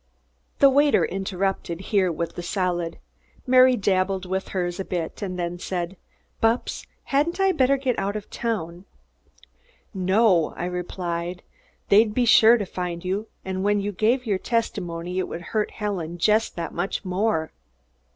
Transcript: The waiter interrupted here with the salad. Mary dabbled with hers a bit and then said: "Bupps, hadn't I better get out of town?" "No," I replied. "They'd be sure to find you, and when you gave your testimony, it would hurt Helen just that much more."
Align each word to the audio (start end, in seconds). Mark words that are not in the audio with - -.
The 0.57 0.69
waiter 0.71 1.05
interrupted 1.05 1.79
here 1.93 2.11
with 2.11 2.33
the 2.33 2.41
salad. 2.41 2.97
Mary 3.45 3.75
dabbled 3.75 4.25
with 4.25 4.47
hers 4.47 4.79
a 4.79 4.83
bit 4.83 5.21
and 5.21 5.37
then 5.37 5.59
said: 5.59 5.95
"Bupps, 6.41 6.87
hadn't 7.03 7.39
I 7.39 7.51
better 7.51 7.77
get 7.77 7.99
out 7.99 8.15
of 8.15 8.27
town?" 8.31 8.85
"No," 9.93 10.55
I 10.57 10.65
replied. 10.65 11.43
"They'd 11.89 12.15
be 12.15 12.25
sure 12.25 12.57
to 12.57 12.65
find 12.65 13.05
you, 13.05 13.27
and 13.45 13.63
when 13.63 13.79
you 13.79 13.91
gave 13.91 14.25
your 14.25 14.39
testimony, 14.39 15.19
it 15.19 15.27
would 15.27 15.41
hurt 15.53 15.69
Helen 15.69 16.17
just 16.17 16.55
that 16.55 16.73
much 16.73 17.05
more." 17.05 17.51